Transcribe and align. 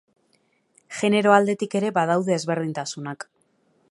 Genero 0.99 1.35
aldetik 1.35 1.77
ere 1.81 1.93
badaude 1.99 2.35
ezberdintasunak. 2.39 3.29